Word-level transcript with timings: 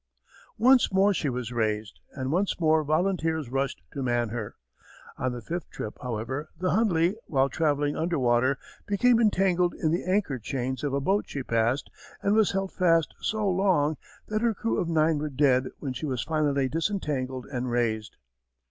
Once 0.57 0.91
more 0.91 1.13
she 1.13 1.29
was 1.29 1.51
raised 1.51 1.99
and 2.15 2.31
once 2.31 2.59
more 2.59 2.83
volunteers 2.83 3.49
rushed 3.49 3.83
to 3.93 4.01
man 4.01 4.29
her. 4.29 4.55
On 5.19 5.31
the 5.31 5.43
fifth 5.43 5.69
trip, 5.69 5.99
however, 6.01 6.49
the 6.57 6.71
Hundley, 6.71 7.17
while 7.27 7.49
travelling 7.49 7.95
underwater, 7.95 8.57
became 8.87 9.19
entangled 9.19 9.75
in 9.75 9.91
the 9.91 10.03
anchor 10.03 10.39
chains 10.39 10.83
of 10.83 10.95
a 10.95 10.99
boat 10.99 11.25
she 11.27 11.43
passed 11.43 11.91
and 12.23 12.33
was 12.33 12.53
held 12.53 12.71
fast 12.71 13.13
so 13.21 13.47
long 13.47 13.95
that 14.27 14.41
her 14.41 14.55
crew 14.55 14.79
of 14.79 14.89
nine 14.89 15.19
were 15.19 15.29
dead 15.29 15.67
when 15.77 15.93
she 15.93 16.07
was 16.07 16.23
finally 16.23 16.67
disentangled 16.67 17.45
and 17.51 17.69
raised. 17.69 18.17